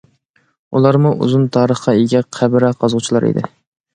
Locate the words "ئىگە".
1.99-2.21